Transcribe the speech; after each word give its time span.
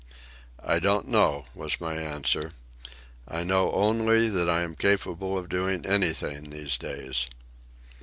"I 0.65 0.79
don't 0.79 1.07
know," 1.07 1.45
was 1.53 1.79
my 1.79 1.93
answer. 1.93 2.53
"I 3.27 3.43
know 3.43 3.71
only 3.71 4.29
that 4.29 4.49
I 4.49 4.63
am 4.63 4.73
capable 4.73 5.37
of 5.37 5.47
doing 5.47 5.85
anything 5.85 6.49
these 6.49 6.75
days." 6.75 7.27